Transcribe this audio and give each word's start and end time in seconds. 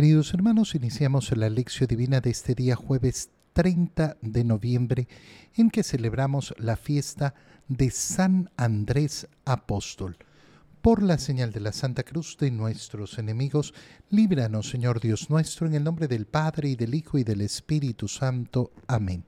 Queridos 0.00 0.32
hermanos, 0.32 0.74
iniciamos 0.74 1.30
la 1.36 1.50
lección 1.50 1.86
divina 1.86 2.22
de 2.22 2.30
este 2.30 2.54
día 2.54 2.74
jueves 2.74 3.28
30 3.52 4.16
de 4.22 4.44
noviembre 4.44 5.08
en 5.54 5.68
que 5.68 5.82
celebramos 5.82 6.54
la 6.56 6.78
fiesta 6.78 7.34
de 7.68 7.90
San 7.90 8.50
Andrés 8.56 9.28
Apóstol. 9.44 10.16
Por 10.80 11.02
la 11.02 11.18
señal 11.18 11.52
de 11.52 11.60
la 11.60 11.74
Santa 11.74 12.02
Cruz 12.02 12.38
de 12.38 12.50
nuestros 12.50 13.18
enemigos, 13.18 13.74
líbranos, 14.08 14.70
Señor 14.70 15.00
Dios 15.00 15.28
nuestro, 15.28 15.66
en 15.66 15.74
el 15.74 15.84
nombre 15.84 16.08
del 16.08 16.24
Padre 16.24 16.70
y 16.70 16.76
del 16.76 16.94
Hijo 16.94 17.18
y 17.18 17.24
del 17.24 17.42
Espíritu 17.42 18.08
Santo. 18.08 18.72
Amén. 18.86 19.26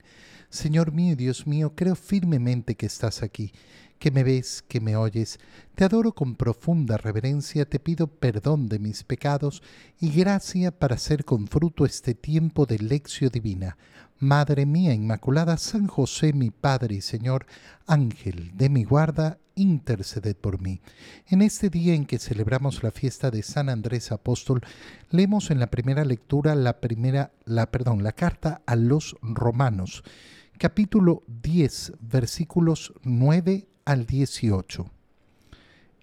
Señor 0.49 0.91
mío 0.91 1.13
y 1.13 1.15
Dios 1.15 1.45
mío, 1.45 1.73
creo 1.75 1.95
firmemente 1.95 2.73
que 2.73 2.87
estás 2.87 3.21
aquí 3.21 3.53
que 3.99 4.11
me 4.11 4.23
ves, 4.23 4.63
que 4.67 4.81
me 4.81 4.95
oyes, 4.95 5.39
te 5.75 5.83
adoro 5.83 6.13
con 6.13 6.35
profunda 6.35 6.97
reverencia, 6.97 7.65
te 7.65 7.79
pido 7.79 8.07
perdón 8.07 8.67
de 8.69 8.79
mis 8.79 9.03
pecados 9.03 9.63
y 9.99 10.11
gracia 10.11 10.71
para 10.71 10.95
hacer 10.95 11.25
con 11.25 11.47
fruto 11.47 11.85
este 11.85 12.13
tiempo 12.13 12.65
de 12.65 12.79
lección 12.79 13.31
divina. 13.31 13.77
Madre 14.19 14.65
mía 14.65 14.93
Inmaculada, 14.93 15.57
San 15.57 15.87
José, 15.87 16.33
mi 16.33 16.49
Padre 16.49 16.95
y 16.95 17.01
Señor, 17.01 17.45
Ángel 17.87 18.51
de 18.55 18.69
mi 18.69 18.83
guarda, 18.83 19.37
interceded 19.55 20.35
por 20.35 20.61
mí. 20.61 20.81
En 21.27 21.41
este 21.41 21.69
día 21.69 21.93
en 21.93 22.05
que 22.05 22.19
celebramos 22.19 22.83
la 22.83 22.91
fiesta 22.91 23.31
de 23.31 23.43
San 23.43 23.69
Andrés 23.69 24.11
Apóstol, 24.11 24.61
leemos 25.09 25.51
en 25.51 25.59
la 25.59 25.67
primera 25.67 26.05
lectura 26.05 26.55
la 26.55 26.79
primera, 26.79 27.31
la 27.45 27.69
perdón, 27.69 28.03
la 28.03 28.13
carta 28.13 28.61
a 28.65 28.75
los 28.75 29.15
romanos, 29.21 30.03
capítulo 30.57 31.23
10, 31.27 31.93
versículos 31.99 32.93
9 33.03 33.67
al 33.85 34.05
18. 34.05 34.89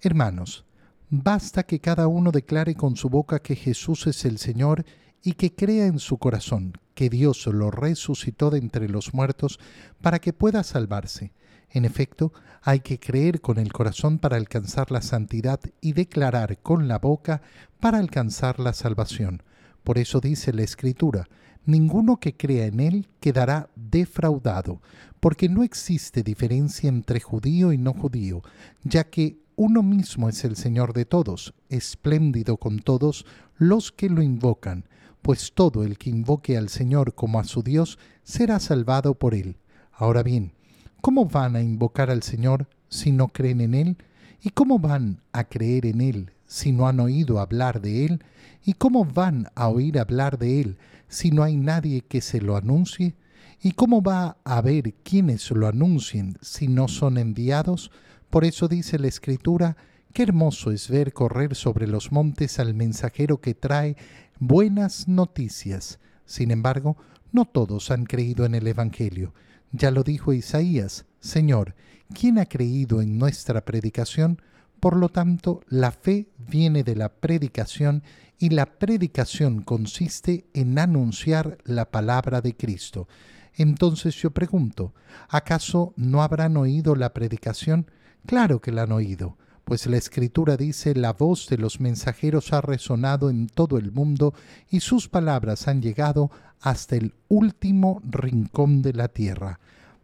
Hermanos, 0.01 0.65
basta 1.09 1.63
que 1.63 1.79
cada 1.79 2.07
uno 2.07 2.31
declare 2.31 2.75
con 2.75 2.95
su 2.95 3.09
boca 3.09 3.39
que 3.39 3.55
Jesús 3.55 4.07
es 4.07 4.25
el 4.25 4.37
Señor 4.37 4.85
y 5.23 5.33
que 5.33 5.53
crea 5.53 5.85
en 5.85 5.99
su 5.99 6.17
corazón 6.17 6.73
que 6.93 7.09
Dios 7.09 7.45
lo 7.47 7.71
resucitó 7.71 8.49
de 8.49 8.59
entre 8.59 8.89
los 8.89 9.13
muertos 9.13 9.59
para 10.01 10.19
que 10.19 10.33
pueda 10.33 10.63
salvarse. 10.63 11.33
En 11.69 11.85
efecto, 11.85 12.33
hay 12.61 12.81
que 12.81 12.99
creer 12.99 13.41
con 13.41 13.57
el 13.57 13.71
corazón 13.71 14.19
para 14.19 14.37
alcanzar 14.37 14.91
la 14.91 15.01
santidad 15.01 15.59
y 15.79 15.93
declarar 15.93 16.59
con 16.59 16.87
la 16.87 16.99
boca 16.99 17.41
para 17.79 17.97
alcanzar 17.97 18.59
la 18.59 18.73
salvación. 18.73 19.43
Por 19.83 19.97
eso 19.97 20.19
dice 20.19 20.53
la 20.53 20.63
Escritura, 20.63 21.27
ninguno 21.65 22.17
que 22.17 22.35
crea 22.35 22.65
en 22.65 22.79
Él 22.79 23.07
quedará 23.19 23.69
defraudado, 23.75 24.81
porque 25.19 25.49
no 25.49 25.63
existe 25.63 26.23
diferencia 26.23 26.89
entre 26.89 27.19
judío 27.19 27.73
y 27.73 27.77
no 27.77 27.93
judío, 27.93 28.41
ya 28.83 29.03
que 29.03 29.39
uno 29.55 29.83
mismo 29.83 30.29
es 30.29 30.43
el 30.43 30.55
Señor 30.55 30.93
de 30.93 31.05
todos, 31.05 31.53
espléndido 31.69 32.57
con 32.57 32.79
todos 32.79 33.25
los 33.57 33.91
que 33.91 34.09
lo 34.09 34.21
invocan, 34.21 34.85
pues 35.21 35.53
todo 35.53 35.83
el 35.83 35.97
que 35.97 36.09
invoque 36.09 36.57
al 36.57 36.69
Señor 36.69 37.13
como 37.13 37.39
a 37.39 37.43
su 37.43 37.61
Dios 37.61 37.99
será 38.23 38.59
salvado 38.59 39.15
por 39.15 39.35
Él. 39.35 39.57
Ahora 39.91 40.23
bien, 40.23 40.53
¿cómo 41.01 41.25
van 41.25 41.55
a 41.55 41.61
invocar 41.61 42.09
al 42.09 42.23
Señor 42.23 42.67
si 42.89 43.11
no 43.11 43.27
creen 43.27 43.61
en 43.61 43.75
Él? 43.75 43.97
¿Y 44.41 44.49
cómo 44.49 44.79
van 44.79 45.21
a 45.31 45.43
creer 45.43 45.85
en 45.85 46.01
Él 46.01 46.31
si 46.51 46.73
no 46.73 46.85
han 46.89 46.99
oído 46.99 47.39
hablar 47.39 47.79
de 47.79 48.05
Él? 48.05 48.23
¿Y 48.65 48.73
cómo 48.73 49.05
van 49.05 49.47
a 49.55 49.69
oír 49.69 49.97
hablar 49.97 50.37
de 50.37 50.59
Él 50.59 50.77
si 51.07 51.31
no 51.31 51.43
hay 51.43 51.55
nadie 51.55 52.01
que 52.01 52.19
se 52.19 52.41
lo 52.41 52.57
anuncie? 52.57 53.15
¿Y 53.61 53.71
cómo 53.71 54.01
va 54.01 54.37
a 54.43 54.57
haber 54.57 54.93
quienes 54.95 55.49
lo 55.51 55.65
anuncien 55.65 56.37
si 56.41 56.67
no 56.67 56.89
son 56.89 57.17
enviados? 57.17 57.89
Por 58.29 58.43
eso 58.43 58.67
dice 58.67 58.99
la 58.99 59.07
Escritura, 59.07 59.77
qué 60.11 60.23
hermoso 60.23 60.71
es 60.71 60.89
ver 60.89 61.13
correr 61.13 61.55
sobre 61.55 61.87
los 61.87 62.11
montes 62.11 62.59
al 62.59 62.73
mensajero 62.73 63.39
que 63.39 63.55
trae 63.55 63.95
buenas 64.37 65.07
noticias. 65.07 65.99
Sin 66.25 66.51
embargo, 66.51 66.97
no 67.31 67.45
todos 67.45 67.91
han 67.91 68.03
creído 68.03 68.45
en 68.45 68.55
el 68.55 68.67
Evangelio. 68.67 69.33
Ya 69.71 69.89
lo 69.89 70.03
dijo 70.03 70.33
Isaías, 70.33 71.05
Señor, 71.21 71.75
¿quién 72.13 72.39
ha 72.39 72.45
creído 72.45 73.01
en 73.01 73.17
nuestra 73.17 73.63
predicación? 73.63 74.41
Por 74.81 74.97
lo 74.97 75.09
tanto, 75.09 75.61
la 75.69 75.91
fe 75.91 76.27
viene 76.39 76.83
de 76.83 76.95
la 76.95 77.09
predicación 77.09 78.01
y 78.39 78.49
la 78.49 78.65
predicación 78.65 79.61
consiste 79.61 80.47
en 80.55 80.79
anunciar 80.79 81.59
la 81.65 81.91
palabra 81.91 82.41
de 82.41 82.57
Cristo. 82.57 83.07
Entonces 83.53 84.15
yo 84.15 84.31
pregunto, 84.31 84.95
¿acaso 85.29 85.93
no 85.97 86.23
habrán 86.23 86.57
oído 86.57 86.95
la 86.95 87.13
predicación? 87.13 87.91
Claro 88.25 88.59
que 88.59 88.71
la 88.71 88.81
han 88.83 88.91
oído, 88.91 89.37
pues 89.65 89.85
la 89.85 89.97
escritura 89.97 90.57
dice, 90.57 90.95
la 90.95 91.13
voz 91.13 91.47
de 91.47 91.59
los 91.59 91.79
mensajeros 91.79 92.51
ha 92.51 92.61
resonado 92.61 93.29
en 93.29 93.49
todo 93.49 93.77
el 93.77 93.91
mundo 93.91 94.33
y 94.71 94.79
sus 94.79 95.07
palabras 95.07 95.67
han 95.67 95.83
llegado 95.83 96.31
hasta 96.59 96.95
el 96.95 97.13
último 97.27 98.01
rincón 98.03 98.81
de 98.81 98.93
la 98.93 99.09
tierra. 99.09 99.59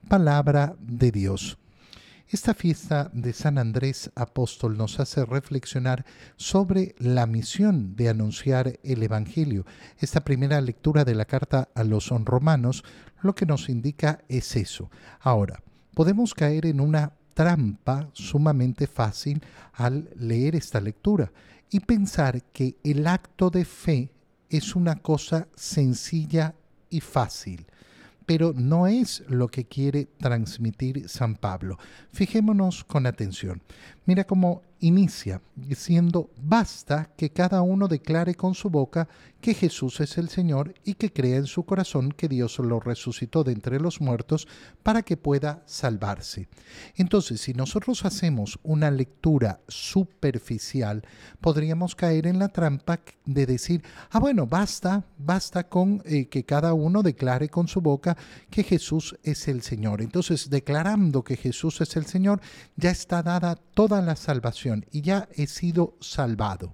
Palabra 0.07 0.75
de 0.79 1.11
Dios. 1.11 1.57
Esta 2.29 2.53
fiesta 2.53 3.09
de 3.13 3.31
San 3.31 3.57
Andrés 3.57 4.11
Apóstol 4.13 4.77
nos 4.77 4.99
hace 4.99 5.23
reflexionar 5.23 6.05
sobre 6.35 6.93
la 6.99 7.25
misión 7.25 7.95
de 7.95 8.09
anunciar 8.09 8.81
el 8.83 9.01
Evangelio. 9.01 9.65
Esta 9.97 10.25
primera 10.25 10.59
lectura 10.59 11.05
de 11.05 11.16
la 11.16 11.23
carta 11.23 11.69
a 11.73 11.85
los 11.85 12.09
romanos 12.09 12.83
lo 13.21 13.33
que 13.33 13.45
nos 13.45 13.69
indica 13.69 14.25
es 14.27 14.57
eso. 14.57 14.91
Ahora, 15.21 15.63
podemos 15.93 16.33
caer 16.33 16.66
en 16.66 16.81
una 16.81 17.13
trampa 17.33 18.09
sumamente 18.11 18.87
fácil 18.87 19.41
al 19.71 20.09
leer 20.17 20.57
esta 20.57 20.81
lectura 20.81 21.31
y 21.69 21.79
pensar 21.79 22.43
que 22.51 22.75
el 22.83 23.07
acto 23.07 23.49
de 23.49 23.63
fe 23.63 24.11
es 24.49 24.75
una 24.75 24.97
cosa 24.97 25.47
sencilla 25.55 26.55
y 26.89 26.99
fácil 26.99 27.67
pero 28.27 28.53
no 28.53 28.88
es 28.88 29.23
lo 29.29 29.47
que 29.47 29.65
quiere 29.65 30.05
transmitir 30.19 31.07
San 31.07 31.38
Pablo. 31.38 31.79
Fijémonos 32.11 32.83
con 32.83 33.07
atención. 33.07 33.63
Mira 34.07 34.23
cómo 34.23 34.62
inicia 34.79 35.41
diciendo, 35.56 36.29
basta 36.41 37.09
que 37.18 37.31
cada 37.31 37.62
uno 37.62 37.88
declare 37.88 38.35
con 38.35 38.53
su 38.53 38.69
boca 38.69 39.07
que 39.41 39.53
Jesús 39.53 40.00
es 40.00 40.18
el 40.18 40.29
Señor 40.29 40.73
y 40.84 40.95
que 40.95 41.12
crea 41.12 41.38
en 41.38 41.45
su 41.45 41.63
corazón 41.63 42.12
que 42.12 42.28
Dios 42.28 42.57
lo 42.59 42.79
resucitó 42.79 43.44
de 43.44 43.51
entre 43.51 43.79
los 43.79 44.01
muertos 44.01 44.47
para 44.84 45.01
que 45.01 45.17
pueda 45.17 45.62
salvarse. 45.66 46.47
Entonces, 46.96 47.41
si 47.41 47.53
nosotros 47.53 48.06
hacemos 48.06 48.59
una 48.63 48.91
lectura 48.91 49.62
superficial, 49.67 51.03
podríamos 51.41 51.96
caer 51.96 52.28
en 52.28 52.40
la 52.40 52.50
trampa 52.50 53.00
de 53.25 53.46
decir, 53.46 53.84
ah, 54.12 54.19
bueno, 54.19 54.47
basta, 54.47 55.03
basta 55.17 55.67
con 55.67 56.01
eh, 56.06 56.28
que 56.28 56.46
cada 56.46 56.73
uno 56.73 57.03
declare 57.03 57.50
con 57.50 57.67
su 57.67 57.81
boca 57.81 58.17
que 58.50 58.63
Jesús 58.63 59.17
es 59.23 59.47
el 59.47 59.62
Señor. 59.62 60.01
Entonces, 60.01 60.50
declarando 60.50 61.23
que 61.23 61.35
Jesús 61.35 61.81
es 61.81 61.96
el 61.96 62.06
Señor, 62.06 62.41
ya 62.75 62.91
está 62.91 63.22
dada 63.22 63.56
toda 63.56 63.97
la 64.02 64.16
salvación 64.16 64.85
y 64.91 65.02
ya 65.02 65.28
he 65.34 65.47
sido 65.47 65.96
salvado. 66.00 66.74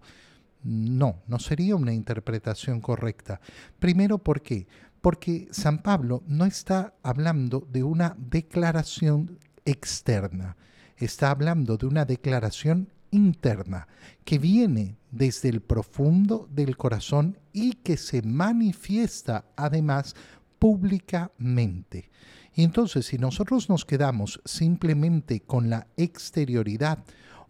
No, 0.64 1.22
no 1.28 1.40
sería 1.40 1.76
una 1.76 1.94
interpretación 1.94 2.80
correcta. 2.80 3.42
Primero, 3.80 4.18
¿por 4.18 4.42
qué? 4.42 4.68
Porque 5.02 5.50
San 5.52 5.80
Pablo 5.80 6.24
no 6.26 6.46
está 6.46 6.94
hablando 7.04 7.68
de 7.70 7.84
una 7.84 8.16
declaración 8.18 9.40
externa, 9.66 10.56
está 10.98 11.32
hablando 11.32 11.78
de 11.78 11.88
una 11.88 12.06
declaración 12.06 12.90
interna 13.12 13.88
que 14.26 14.40
viene 14.40 14.98
desde 15.12 15.50
el 15.50 15.62
profundo 15.62 16.48
del 16.52 16.78
corazón 16.78 17.38
y 17.52 17.74
que 17.74 17.98
se 17.98 18.22
manifiesta 18.22 19.46
además 19.56 20.16
públicamente. 20.58 22.10
Y 22.56 22.64
entonces, 22.64 23.08
si 23.08 23.18
nosotros 23.18 23.70
nos 23.70 23.86
quedamos 23.86 24.42
simplemente 24.46 25.42
con 25.42 25.70
la 25.70 25.88
exterioridad, 25.98 27.04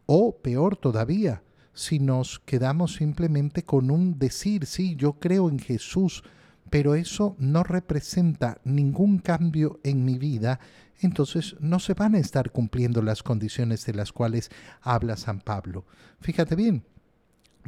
o 0.06 0.38
peor 0.38 0.78
todavía, 0.78 1.44
si 1.74 2.00
nos 2.00 2.40
quedamos 2.40 2.96
simplemente 2.96 3.64
con 3.64 3.90
un 3.92 4.20
decir, 4.20 4.66
sí, 4.66 4.96
yo 4.96 5.14
creo 5.14 5.50
en 5.50 5.60
Jesús, 5.60 6.24
pero 6.70 6.96
eso 6.96 7.36
no 7.40 7.64
representa 7.64 8.60
ningún 8.64 9.20
cambio 9.20 9.80
en 9.84 10.06
mi 10.06 10.18
vida, 10.18 10.60
entonces 11.02 11.56
no 11.60 11.80
se 11.80 11.94
van 11.94 12.16
a 12.16 12.20
estar 12.20 12.52
cumpliendo 12.52 13.02
las 13.02 13.24
condiciones 13.24 13.86
de 13.86 13.94
las 13.94 14.12
cuales 14.12 14.50
habla 14.82 15.18
San 15.18 15.40
Pablo. 15.40 15.86
Fíjate 16.20 16.56
bien, 16.56 16.84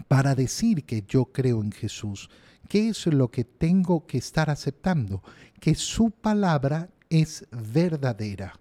para 0.07 0.36
decir 0.36 0.86
que 0.86 1.04
yo 1.07 1.25
creo 1.25 1.62
en 1.62 1.71
Jesús, 1.71 2.30
¿qué 2.68 2.89
es 2.89 3.06
lo 3.07 3.30
que 3.30 3.44
tengo 3.44 4.06
que 4.06 4.18
estar 4.18 4.50
aceptando? 4.50 5.21
Que 5.60 5.75
su 5.75 6.12
palabra 6.12 6.89
es 7.21 7.45
verdadera. 7.51 8.59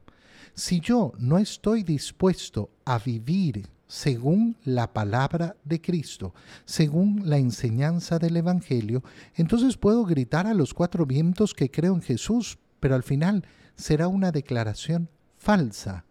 Si 0.54 0.78
yo 0.78 1.12
no 1.18 1.38
estoy 1.38 1.82
dispuesto 1.82 2.70
a 2.84 3.00
vivir 3.00 3.66
según 3.88 4.56
la 4.64 4.92
palabra 4.92 5.56
de 5.64 5.80
Cristo, 5.80 6.34
según 6.64 7.22
la 7.24 7.38
enseñanza 7.38 8.20
del 8.20 8.36
Evangelio, 8.36 9.02
entonces 9.34 9.76
puedo 9.76 10.04
gritar 10.04 10.46
a 10.46 10.54
los 10.54 10.72
cuatro 10.72 11.04
vientos 11.04 11.52
que 11.52 11.70
creo 11.70 11.94
en 11.94 12.02
Jesús, 12.02 12.58
pero 12.78 12.94
al 12.94 13.02
final 13.02 13.44
será 13.74 14.06
una 14.06 14.30
declaración 14.30 15.08
falsa. 15.36 16.04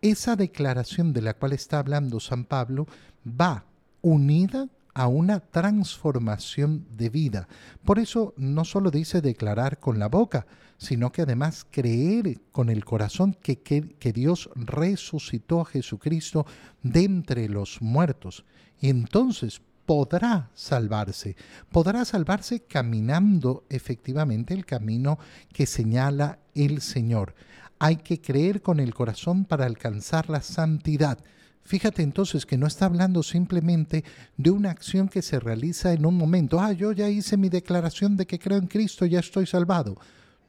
Esa 0.00 0.36
declaración 0.36 1.12
de 1.12 1.20
la 1.20 1.34
cual 1.34 1.52
está 1.52 1.78
hablando 1.78 2.18
San 2.18 2.46
Pablo 2.46 2.86
va 3.28 3.66
unida 4.00 4.68
a 4.94 5.08
una 5.08 5.40
transformación 5.40 6.86
de 6.96 7.10
vida. 7.10 7.48
Por 7.84 7.98
eso 7.98 8.32
no 8.36 8.64
solo 8.64 8.90
dice 8.90 9.20
declarar 9.20 9.78
con 9.80 9.98
la 9.98 10.08
boca, 10.08 10.46
sino 10.78 11.12
que 11.12 11.22
además 11.22 11.66
creer 11.70 12.40
con 12.52 12.70
el 12.70 12.84
corazón 12.84 13.34
que, 13.34 14.12
Dios 14.14 14.50
resucitó 14.54 15.60
a 15.60 15.66
Jesucristo 15.66 16.46
de 16.82 17.04
entre 17.04 17.48
los 17.48 17.82
muertos. 17.82 18.44
Y 18.80 18.88
entonces 18.88 19.60
podrá 19.86 20.50
salvarse, 20.54 21.36
podrá 21.70 22.04
salvarse 22.04 22.60
caminando 22.60 23.64
efectivamente 23.68 24.54
el 24.54 24.64
camino 24.64 25.18
que 25.52 25.66
señala 25.66 26.38
el 26.54 26.80
Señor. 26.80 27.34
Hay 27.78 27.96
que 27.96 28.20
creer 28.20 28.62
con 28.62 28.80
el 28.80 28.94
corazón 28.94 29.44
para 29.44 29.66
alcanzar 29.66 30.30
la 30.30 30.40
santidad. 30.40 31.18
Fíjate 31.64 32.02
entonces 32.02 32.44
que 32.44 32.58
no 32.58 32.66
está 32.66 32.84
hablando 32.84 33.22
simplemente 33.22 34.04
de 34.36 34.50
una 34.50 34.70
acción 34.70 35.08
que 35.08 35.22
se 35.22 35.40
realiza 35.40 35.92
en 35.92 36.04
un 36.04 36.16
momento. 36.16 36.60
Ah, 36.60 36.72
yo 36.72 36.92
ya 36.92 37.08
hice 37.08 37.38
mi 37.38 37.48
declaración 37.48 38.16
de 38.16 38.26
que 38.26 38.38
creo 38.38 38.58
en 38.58 38.66
Cristo, 38.66 39.06
ya 39.06 39.20
estoy 39.20 39.46
salvado. 39.46 39.96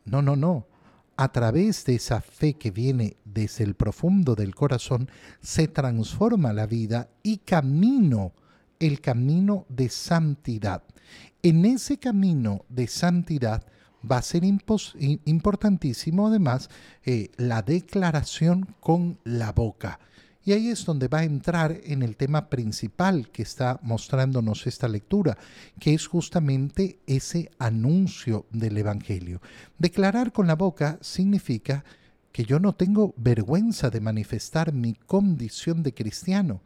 No, 0.03 0.21
no, 0.21 0.35
no. 0.35 0.67
A 1.15 1.31
través 1.31 1.85
de 1.85 1.95
esa 1.95 2.19
fe 2.19 2.55
que 2.55 2.71
viene 2.71 3.15
desde 3.23 3.63
el 3.63 3.75
profundo 3.75 4.35
del 4.35 4.53
corazón, 4.53 5.09
se 5.41 5.69
transforma 5.69 6.51
la 6.51 6.67
vida 6.67 7.09
y 7.23 7.37
camino, 7.37 8.33
el 8.79 8.99
camino 8.99 9.65
de 9.69 9.87
santidad. 9.87 10.83
En 11.41 11.63
ese 11.63 11.97
camino 11.97 12.65
de 12.67 12.87
santidad 12.87 13.63
va 14.09 14.17
a 14.17 14.21
ser 14.21 14.43
importantísimo 14.43 16.27
además 16.27 16.69
eh, 17.05 17.31
la 17.37 17.61
declaración 17.61 18.75
con 18.81 19.17
la 19.23 19.53
boca. 19.53 19.99
Y 20.45 20.53
ahí 20.53 20.69
es 20.69 20.85
donde 20.85 21.07
va 21.07 21.19
a 21.19 21.23
entrar 21.23 21.81
en 21.85 22.03
el 22.03 22.15
tema 22.15 22.49
principal 22.49 23.29
que 23.31 23.41
está 23.41 23.79
mostrándonos 23.81 24.67
esta 24.67 24.87
lectura, 24.87 25.39
que 25.79 25.95
es 25.95 26.05
justamente 26.05 26.99
ese 27.07 27.49
anuncio 27.57 28.45
del 28.51 28.77
Evangelio. 28.77 29.41
Declarar 29.79 30.31
con 30.31 30.45
la 30.45 30.55
boca 30.55 30.99
significa 31.01 31.83
que 32.31 32.45
yo 32.45 32.59
no 32.59 32.75
tengo 32.75 33.15
vergüenza 33.17 33.89
de 33.89 34.01
manifestar 34.01 34.71
mi 34.71 34.93
condición 34.93 35.81
de 35.81 35.95
cristiano, 35.95 36.61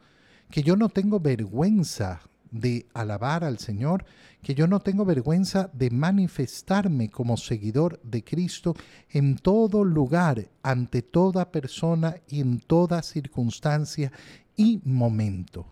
que 0.50 0.62
yo 0.62 0.76
no 0.76 0.90
tengo 0.90 1.18
vergüenza 1.18 2.20
de 2.50 2.86
alabar 2.94 3.44
al 3.44 3.58
Señor, 3.58 4.04
que 4.42 4.54
yo 4.54 4.66
no 4.66 4.80
tengo 4.80 5.04
vergüenza 5.04 5.70
de 5.72 5.90
manifestarme 5.90 7.10
como 7.10 7.36
seguidor 7.36 8.00
de 8.02 8.24
Cristo 8.24 8.74
en 9.10 9.36
todo 9.36 9.84
lugar, 9.84 10.48
ante 10.62 11.02
toda 11.02 11.50
persona 11.50 12.16
y 12.28 12.40
en 12.40 12.60
toda 12.60 13.02
circunstancia 13.02 14.12
y 14.56 14.80
momento. 14.84 15.66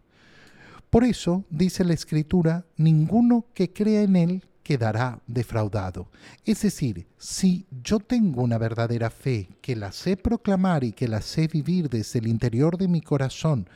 Por 0.91 1.05
eso, 1.05 1.45
dice 1.51 1.85
la 1.85 1.95
Escritura, 1.95 2.65
ninguno 2.77 3.47
que 3.53 3.73
crea 3.73 4.03
en 4.03 4.17
Él 4.17 4.45
quedará 4.63 5.21
defraudado. 5.27 6.11
Es 6.45 6.63
decir, 6.63 7.07
si 7.17 7.67
yo 7.83 8.01
tengo 8.01 8.43
una 8.43 8.59
verdadera 8.59 9.11
fe, 9.11 9.49
que 9.63 9.77
la 9.77 9.93
sé 9.93 10.17
proclamar 10.17 10.85
y 10.85 10.93
que 10.93 11.09
la 11.09 11.23
sé 11.23 11.49
vivir 11.49 11.89
desde 11.89 12.19
el 12.19 12.27
interior 12.27 12.77
de 12.77 12.89
mi 12.89 13.01
corazón, 13.01 13.69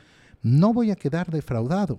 no 0.43 0.73
voy 0.73 0.91
a 0.91 0.97
quedar 0.97 1.31
defraudado 1.31 1.99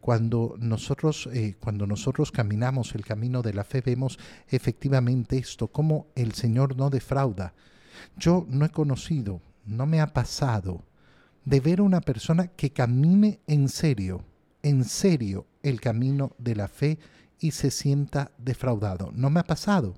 cuando 0.00 0.56
nosotros, 0.58 1.28
eh, 1.32 1.56
cuando 1.60 1.86
nosotros 1.86 2.32
caminamos 2.32 2.94
el 2.94 3.04
camino 3.04 3.42
de 3.42 3.54
la 3.54 3.64
fe, 3.64 3.80
vemos 3.80 4.18
efectivamente 4.48 5.38
esto, 5.38 5.68
cómo 5.68 6.06
el 6.14 6.32
Señor 6.32 6.76
no 6.76 6.90
defrauda. 6.90 7.54
Yo 8.16 8.46
no 8.48 8.64
he 8.64 8.70
conocido, 8.70 9.40
no 9.64 9.86
me 9.86 10.00
ha 10.00 10.12
pasado 10.12 10.84
de 11.44 11.60
ver 11.60 11.80
a 11.80 11.84
una 11.84 12.00
persona 12.00 12.48
que 12.48 12.70
camine 12.70 13.40
en 13.46 13.68
serio, 13.68 14.24
en 14.62 14.84
serio 14.84 15.46
el 15.62 15.80
camino 15.80 16.32
de 16.38 16.56
la 16.56 16.68
fe 16.68 16.98
y 17.38 17.52
se 17.52 17.70
sienta 17.70 18.32
defraudado. 18.38 19.10
No 19.14 19.30
me 19.30 19.40
ha 19.40 19.44
pasado. 19.44 19.94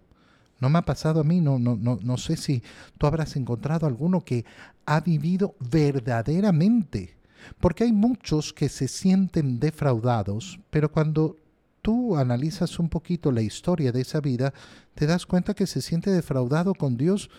No 0.60 0.68
me 0.68 0.78
ha 0.78 0.82
pasado 0.82 1.20
a 1.20 1.24
mí, 1.24 1.40
no, 1.40 1.58
no, 1.58 1.74
no, 1.74 1.98
no 2.02 2.18
sé 2.18 2.36
si 2.36 2.62
tú 2.98 3.06
habrás 3.06 3.34
encontrado 3.36 3.86
alguno 3.86 4.20
que 4.20 4.44
ha 4.84 5.00
vivido 5.00 5.56
verdaderamente 5.58 7.16
porque 7.58 7.84
hay 7.84 7.92
muchos 7.92 8.52
que 8.52 8.68
se 8.68 8.88
sienten 8.88 9.60
defraudados, 9.60 10.60
pero 10.70 10.90
cuando 10.90 11.36
tú 11.82 12.16
analizas 12.16 12.78
un 12.78 12.88
poquito 12.88 13.32
la 13.32 13.42
historia 13.42 13.92
de 13.92 14.02
esa 14.02 14.20
vida, 14.20 14.52
te 14.94 15.06
das 15.06 15.26
cuenta 15.26 15.54
que 15.54 15.66
se 15.66 15.82
siente 15.82 16.10
defraudado 16.10 16.74
con 16.74 16.96
Dios, 16.96 17.30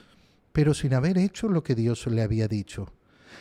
pero 0.51 0.73
sin 0.73 0.93
haber 0.93 1.17
hecho 1.17 1.47
lo 1.47 1.63
que 1.63 1.75
Dios 1.75 2.07
le 2.07 2.21
había 2.21 2.47
dicho, 2.47 2.91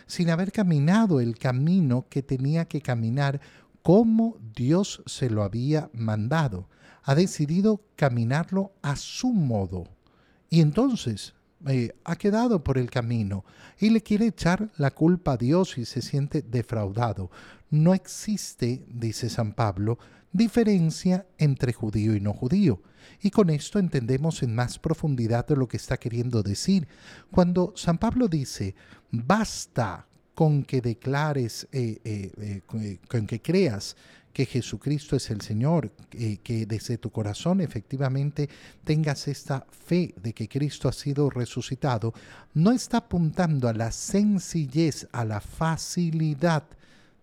sin 0.07 0.31
haber 0.31 0.53
caminado 0.53 1.21
el 1.21 1.39
camino 1.39 2.07
que 2.09 2.23
tenía 2.23 2.67
que 2.67 2.81
caminar 2.81 3.41
como 3.83 4.37
Dios 4.55 5.03
se 5.07 5.31
lo 5.31 5.43
había 5.43 5.91
mandado. 5.93 6.69
Ha 7.03 7.15
decidido 7.15 7.83
caminarlo 7.97 8.73
a 8.83 8.97
su 8.97 9.33
modo. 9.33 9.89
Y 10.51 10.61
entonces 10.61 11.35
eh, 11.67 11.95
ha 12.05 12.17
quedado 12.17 12.65
por 12.65 12.79
el 12.79 12.91
camino 12.91 13.45
y 13.79 13.91
le 13.91 14.03
quiere 14.03 14.27
echar 14.27 14.71
la 14.77 14.91
culpa 14.91 15.33
a 15.33 15.37
Dios 15.37 15.77
y 15.79 15.85
se 15.85 16.01
siente 16.01 16.43
defraudado. 16.43 17.31
No 17.71 17.93
existe, 17.95 18.85
dice 18.89 19.29
San 19.29 19.53
Pablo, 19.53 19.99
diferencia 20.33 21.27
entre 21.39 21.73
judío 21.73 22.17
y 22.17 22.21
no 22.21 22.33
judío. 22.33 22.83
Y 23.23 23.31
con 23.31 23.51
esto 23.51 23.79
entendemos 23.79 24.43
en 24.43 24.55
más 24.55 24.79
profundidad 24.79 25.47
de 25.47 25.57
lo 25.57 25.69
que 25.69 25.77
está 25.77 25.99
queriendo 25.99 26.43
decir. 26.43 26.89
Cuando 27.31 27.73
San 27.77 27.99
Pablo 27.99 28.29
dice, 28.29 28.75
basta 29.11 30.07
con 30.35 30.63
que 30.63 30.81
declares, 30.81 31.69
eh, 31.73 32.01
eh, 32.05 32.99
con 33.09 33.27
que 33.27 33.43
creas 33.43 33.97
que 34.33 34.47
Jesucristo 34.47 35.17
es 35.17 35.31
el 35.31 35.41
Señor, 35.41 35.91
que 36.11 36.67
desde 36.67 36.99
tu 36.99 37.11
corazón 37.11 37.61
efectivamente 37.61 38.49
tengas 38.85 39.29
esta 39.29 39.67
fe 39.71 40.15
de 40.23 40.33
que 40.33 40.49
Cristo 40.49 40.89
ha 40.89 40.93
sido 40.93 41.31
resucitado, 41.31 42.15
no 42.55 42.73
está 42.73 42.99
apuntando 42.99 43.69
a 43.69 43.73
la 43.73 43.91
sencillez, 43.91 45.09
a 45.13 45.25
la 45.25 45.41
facilidad 45.41 46.65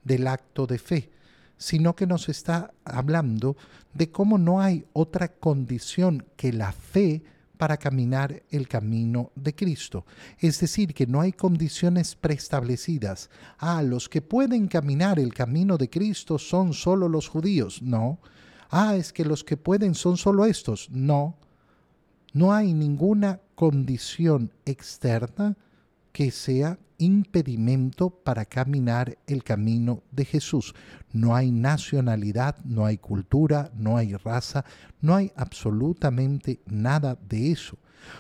del 0.03 0.27
acto 0.27 0.67
de 0.67 0.79
fe, 0.79 1.09
sino 1.57 1.95
que 1.95 2.07
nos 2.07 2.29
está 2.29 2.71
hablando 2.83 3.55
de 3.93 4.11
cómo 4.11 4.37
no 4.37 4.61
hay 4.61 4.85
otra 4.93 5.29
condición 5.29 6.25
que 6.35 6.53
la 6.53 6.71
fe 6.71 7.23
para 7.57 7.77
caminar 7.77 8.43
el 8.49 8.67
camino 8.67 9.31
de 9.35 9.53
Cristo. 9.53 10.05
Es 10.39 10.59
decir, 10.59 10.93
que 10.93 11.07
no 11.07 11.21
hay 11.21 11.33
condiciones 11.33 12.15
preestablecidas. 12.15 13.29
Ah, 13.57 13.81
los 13.83 14.07
que 14.07 14.21
pueden 14.21 14.67
caminar 14.67 15.19
el 15.19 15.33
camino 15.33 15.77
de 15.77 15.89
Cristo 15.89 16.37
son 16.37 16.73
solo 16.73 17.09
los 17.09 17.27
judíos. 17.27 17.81
No. 17.81 18.19
Ah, 18.69 18.95
es 18.95 19.11
que 19.11 19.25
los 19.25 19.43
que 19.43 19.57
pueden 19.57 19.95
son 19.95 20.17
solo 20.17 20.45
estos. 20.45 20.89
No. 20.91 21.35
No 22.33 22.53
hay 22.53 22.73
ninguna 22.73 23.41
condición 23.55 24.53
externa 24.65 25.57
que 26.17 26.31
sea 26.31 26.79
impedimento 26.97 28.09
para 28.09 28.43
caminar 28.43 29.19
el 29.27 29.43
camino 29.43 30.01
de 30.09 30.25
Jesús. 30.25 30.73
No 31.13 31.35
hay 31.35 31.51
nacionalidad, 31.51 32.55
no 32.65 32.87
hay 32.87 32.97
cultura, 32.97 33.69
no 33.75 33.97
hay 33.97 34.15
raza, 34.15 34.65
no 34.99 35.13
hay 35.13 35.31
absolutamente 35.35 36.59
nada 36.65 37.19
de 37.29 37.51
eso. 37.51 37.77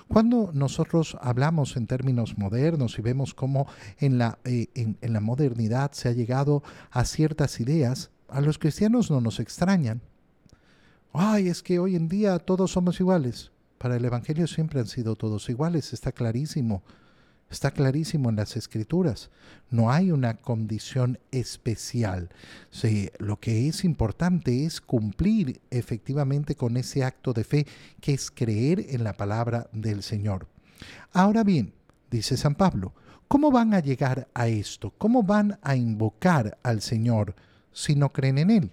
Cuando 0.07 0.51
nosotros 0.53 1.17
hablamos 1.21 1.75
en 1.75 1.87
términos 1.87 2.37
modernos 2.37 2.99
y 2.99 3.01
vemos 3.01 3.33
cómo 3.33 3.65
en 3.97 4.19
la, 4.19 4.37
eh, 4.43 4.67
en 4.75 5.13
la 5.13 5.19
modernidad 5.19 5.91
se 5.93 6.09
ha 6.09 6.11
llegado 6.11 6.61
a 6.91 7.03
ciertas 7.03 7.59
ideas, 7.59 8.11
a 8.27 8.41
los 8.41 8.59
cristianos 8.59 9.09
no 9.09 9.21
nos 9.21 9.39
extrañan. 9.39 10.01
Ay, 11.13 11.47
es 11.47 11.63
que 11.63 11.79
hoy 11.79 11.95
en 11.95 12.09
día 12.09 12.37
todos 12.37 12.73
somos 12.73 12.99
iguales. 12.99 13.51
Para 13.79 13.95
el 13.95 14.05
Evangelio 14.05 14.45
siempre 14.45 14.81
han 14.81 14.87
sido 14.87 15.15
todos 15.15 15.49
iguales, 15.49 15.93
está 15.93 16.11
clarísimo. 16.11 16.83
Está 17.49 17.71
clarísimo 17.71 18.29
en 18.29 18.35
las 18.35 18.57
escrituras. 18.57 19.29
No 19.69 19.89
hay 19.89 20.11
una 20.11 20.35
condición 20.35 21.17
especial. 21.31 22.29
Sí, 22.71 23.09
lo 23.19 23.39
que 23.39 23.69
es 23.69 23.85
importante 23.85 24.65
es 24.65 24.81
cumplir 24.81 25.61
efectivamente 25.69 26.55
con 26.55 26.75
ese 26.75 27.03
acto 27.03 27.31
de 27.33 27.45
fe 27.45 27.67
que 28.01 28.13
es 28.13 28.31
creer 28.31 28.85
en 28.89 29.03
la 29.03 29.13
palabra 29.13 29.69
del 29.71 30.03
Señor. 30.03 30.47
Ahora 31.13 31.43
bien, 31.43 31.73
dice 32.11 32.35
San 32.35 32.55
Pablo, 32.55 32.93
¿cómo 33.29 33.49
van 33.49 33.73
a 33.73 33.79
llegar 33.79 34.27
a 34.33 34.47
esto? 34.47 34.93
¿Cómo 34.97 35.23
van 35.23 35.57
a 35.61 35.75
invocar 35.75 36.57
al 36.63 36.81
Señor 36.81 37.33
si 37.71 37.95
no 37.95 38.11
creen 38.11 38.39
en 38.39 38.51
Él? 38.51 38.71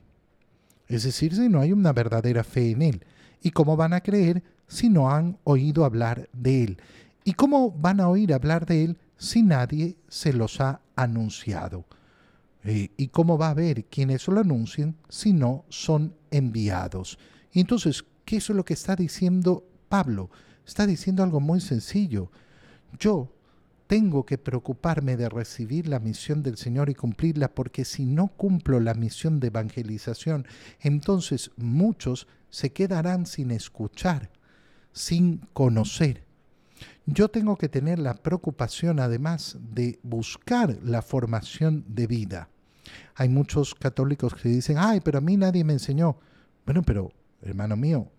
Es 0.89 1.05
decir, 1.05 1.35
si 1.35 1.49
no 1.49 1.61
hay 1.61 1.73
una 1.73 1.93
verdadera 1.93 2.43
fe 2.43 2.73
en 2.73 2.83
Él. 2.83 3.05
¿Y 3.41 3.53
cómo 3.53 3.77
van 3.77 3.93
a 3.93 4.01
creer 4.01 4.43
si 4.67 4.89
no 4.89 5.11
han 5.11 5.39
oído 5.45 5.85
hablar 5.85 6.29
de 6.33 6.65
Él? 6.65 6.79
¿Y 7.25 7.33
cómo 7.33 7.71
van 7.71 8.01
a 8.01 8.09
oír 8.09 8.35
hablar 8.35 8.67
de 8.67 8.85
Él 8.85 8.99
si 9.17 9.43
nadie 9.43 9.97
se 10.09 10.35
los 10.35 10.61
ha 10.61 10.83
anunciado? 10.95 11.87
Eh, 12.65 12.91
¿Y 12.99 13.09
cómo 13.09 13.39
va 13.39 13.49
a 13.49 13.51
haber 13.51 13.87
quienes 13.87 14.29
lo 14.29 14.41
anuncien 14.41 14.97
si 15.09 15.33
no 15.33 15.65
son 15.71 16.15
enviados? 16.31 17.19
Entonces, 17.53 18.05
¿qué 18.27 18.37
es 18.37 18.49
lo 18.51 18.65
que 18.65 18.75
está 18.75 18.95
diciendo 18.95 19.67
Pablo? 19.89 20.31
Está 20.67 20.87
diciendo 20.87 21.23
algo 21.23 21.41
muy 21.41 21.61
sencillo. 21.61 22.31
Yo 22.99 23.33
tengo 23.87 24.27
que 24.27 24.39
preocuparme 24.39 25.17
de 25.17 25.29
recibir 25.31 25.89
la 25.89 26.01
misión 26.01 26.43
del 26.43 26.59
Señor 26.59 26.91
y 26.91 26.95
cumplirla, 26.95 27.55
porque 27.55 27.87
si 27.87 28.05
no 28.05 28.29
cumplo 28.29 28.81
la 28.81 28.95
misión 28.95 29.41
de 29.41 29.47
evangelización, 29.49 30.47
entonces 30.81 31.51
muchos 31.57 32.27
se 32.51 32.73
quedarán 32.73 33.27
sin 33.27 33.51
escuchar, 33.51 34.31
sin 34.93 35.39
conocer. 35.53 36.25
Yo 37.07 37.29
tengo 37.29 37.57
que 37.57 37.69
tener 37.69 37.99
la 37.99 38.15
preocupación 38.15 38.99
además 39.01 39.59
de 39.61 39.99
buscar 40.03 40.79
la 40.83 41.03
formación 41.03 41.85
de 41.89 42.07
vida. 42.07 42.49
Hay 43.15 43.29
muchos 43.29 43.75
católicos 43.75 44.35
que 44.35 44.49
dicen, 44.49 44.77
ay, 44.79 45.01
pero 45.01 45.19
a 45.19 45.21
mí 45.21 45.37
nadie 45.37 45.65
me 45.65 45.75
enseñó. 45.75 46.19
Bueno, 46.65 46.83
pero 46.83 47.13
hermano 47.43 47.77
mío, 47.77 48.11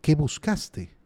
¿qué 0.00 0.14
buscaste? 0.14 0.99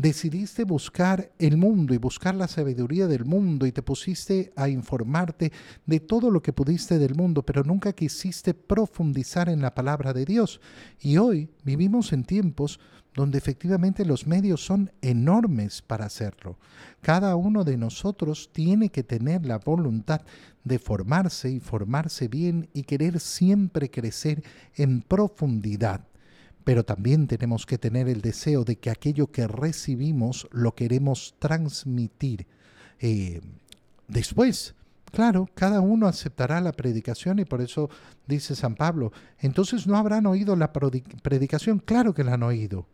Decidiste 0.00 0.64
buscar 0.64 1.30
el 1.38 1.58
mundo 1.58 1.92
y 1.92 1.98
buscar 1.98 2.34
la 2.34 2.48
sabiduría 2.48 3.06
del 3.06 3.26
mundo 3.26 3.66
y 3.66 3.72
te 3.72 3.82
pusiste 3.82 4.50
a 4.56 4.66
informarte 4.70 5.52
de 5.84 6.00
todo 6.00 6.30
lo 6.30 6.40
que 6.40 6.54
pudiste 6.54 6.98
del 6.98 7.14
mundo, 7.14 7.42
pero 7.42 7.64
nunca 7.64 7.92
quisiste 7.92 8.54
profundizar 8.54 9.50
en 9.50 9.60
la 9.60 9.74
palabra 9.74 10.14
de 10.14 10.24
Dios. 10.24 10.62
Y 11.00 11.18
hoy 11.18 11.50
vivimos 11.64 12.14
en 12.14 12.24
tiempos 12.24 12.80
donde 13.12 13.36
efectivamente 13.36 14.06
los 14.06 14.26
medios 14.26 14.64
son 14.64 14.90
enormes 15.02 15.82
para 15.82 16.06
hacerlo. 16.06 16.58
Cada 17.02 17.36
uno 17.36 17.62
de 17.64 17.76
nosotros 17.76 18.48
tiene 18.54 18.88
que 18.88 19.02
tener 19.02 19.44
la 19.44 19.58
voluntad 19.58 20.22
de 20.64 20.78
formarse 20.78 21.50
y 21.50 21.60
formarse 21.60 22.26
bien 22.28 22.70
y 22.72 22.84
querer 22.84 23.20
siempre 23.20 23.90
crecer 23.90 24.42
en 24.76 25.02
profundidad 25.02 26.09
pero 26.64 26.84
también 26.84 27.26
tenemos 27.26 27.66
que 27.66 27.78
tener 27.78 28.08
el 28.08 28.20
deseo 28.20 28.64
de 28.64 28.76
que 28.76 28.90
aquello 28.90 29.28
que 29.28 29.46
recibimos 29.46 30.48
lo 30.52 30.74
queremos 30.74 31.34
transmitir. 31.38 32.46
Eh, 33.00 33.40
después, 34.08 34.74
claro, 35.10 35.48
cada 35.54 35.80
uno 35.80 36.06
aceptará 36.06 36.60
la 36.60 36.72
predicación 36.72 37.38
y 37.38 37.44
por 37.44 37.60
eso 37.60 37.88
dice 38.26 38.54
San 38.54 38.74
Pablo, 38.74 39.12
entonces 39.38 39.86
no 39.86 39.96
habrán 39.96 40.26
oído 40.26 40.54
la 40.56 40.72
predicación, 40.72 41.78
claro 41.78 42.14
que 42.14 42.24
la 42.24 42.34
han 42.34 42.42
oído, 42.42 42.86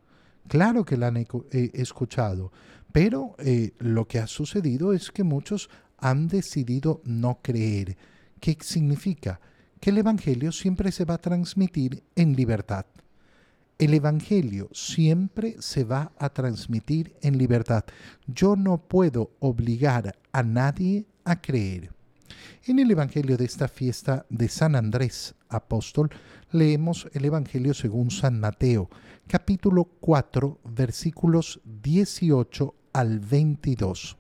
claro 0.49 0.85
que 0.85 0.97
la 0.97 1.09
han 1.09 1.17
eh, 1.17 1.27
escuchado, 1.75 2.53
pero 2.93 3.35
eh, 3.39 3.73
lo 3.79 4.07
que 4.07 4.21
ha 4.21 4.27
sucedido 4.27 4.93
es 4.93 5.11
que 5.11 5.25
muchos 5.25 5.69
han 5.99 6.29
decidido 6.29 7.01
no 7.05 7.41
creer. 7.43 7.97
¿Qué 8.41 8.57
significa? 8.61 9.41
Que 9.81 9.91
el 9.91 9.99
Evangelio 9.99 10.53
siempre 10.53 10.93
se 10.93 11.05
va 11.05 11.15
a 11.15 11.19
transmitir 11.19 12.03
en 12.15 12.35
libertad. 12.35 12.87
El 13.79 13.93
Evangelio 13.93 14.71
siempre 14.73 15.57
se 15.61 15.85
va 15.85 16.13
a 16.19 16.31
transmitir 16.31 17.15
en 17.21 17.37
libertad. 17.37 17.85
Yo 18.27 18.57
no 18.57 18.79
puedo 18.79 19.33
obligar 19.39 20.17
a 20.33 20.43
nadie 20.43 21.05
a 21.25 21.43
creer. 21.43 21.93
En 22.65 22.79
el 22.79 22.91
Evangelio 22.91 23.37
de 23.37 23.45
esta 23.45 23.69
fiesta 23.69 24.25
de 24.31 24.49
San 24.49 24.77
Andrés 24.77 25.35
Apóstol, 25.51 26.09
leemos 26.53 27.07
el 27.13 27.27
Evangelio 27.27 27.75
según 27.75 28.11
San 28.11 28.41
Mateo, 28.41 28.89
capítulo 29.27 29.85
4, 29.85 30.59
versículos 30.65 31.61
18 31.83 32.75
al 32.95 33.21
22. 33.21 34.17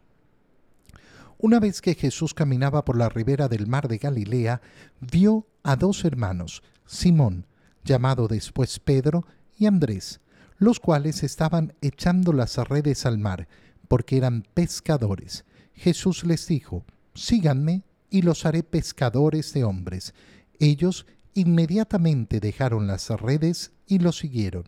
Una 1.38 1.60
vez 1.60 1.80
que 1.80 1.94
Jesús 1.94 2.34
caminaba 2.34 2.84
por 2.84 2.98
la 2.98 3.08
ribera 3.08 3.48
del 3.48 3.66
mar 3.66 3.88
de 3.88 3.96
Galilea, 3.96 4.60
vio 5.00 5.46
a 5.62 5.76
dos 5.76 6.04
hermanos, 6.04 6.62
Simón, 6.84 7.46
llamado 7.84 8.28
después 8.28 8.78
Pedro, 8.80 9.24
y 9.56 9.66
Andrés, 9.66 10.20
los 10.58 10.80
cuales 10.80 11.22
estaban 11.22 11.74
echando 11.80 12.32
las 12.32 12.56
redes 12.56 13.06
al 13.06 13.18
mar, 13.18 13.48
porque 13.88 14.16
eran 14.16 14.44
pescadores. 14.54 15.44
Jesús 15.74 16.24
les 16.24 16.46
dijo, 16.46 16.84
Síganme 17.14 17.82
y 18.10 18.22
los 18.22 18.46
haré 18.46 18.62
pescadores 18.62 19.52
de 19.52 19.64
hombres. 19.64 20.14
Ellos 20.58 21.06
inmediatamente 21.34 22.40
dejaron 22.40 22.86
las 22.86 23.08
redes 23.10 23.72
y 23.86 23.98
lo 23.98 24.12
siguieron. 24.12 24.64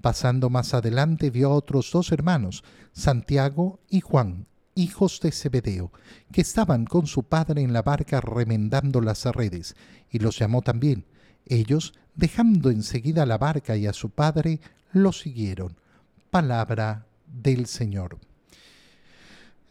Pasando 0.00 0.50
más 0.50 0.74
adelante 0.74 1.30
vio 1.30 1.50
a 1.50 1.54
otros 1.54 1.90
dos 1.92 2.12
hermanos, 2.12 2.62
Santiago 2.92 3.80
y 3.88 4.00
Juan, 4.00 4.46
hijos 4.74 5.20
de 5.20 5.32
Zebedeo, 5.32 5.92
que 6.30 6.40
estaban 6.40 6.84
con 6.84 7.06
su 7.06 7.22
padre 7.24 7.62
en 7.62 7.72
la 7.72 7.82
barca 7.82 8.20
remendando 8.20 9.00
las 9.00 9.24
redes, 9.24 9.76
y 10.10 10.18
los 10.18 10.38
llamó 10.38 10.62
también. 10.62 11.06
Ellos, 11.46 11.94
dejando 12.14 12.70
enseguida 12.70 13.26
la 13.26 13.38
barca 13.38 13.76
y 13.76 13.86
a 13.86 13.92
su 13.92 14.10
padre, 14.10 14.60
lo 14.92 15.12
siguieron. 15.12 15.76
Palabra 16.30 17.06
del 17.26 17.66
Señor. 17.66 18.18